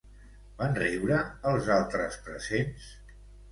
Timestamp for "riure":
0.79-1.19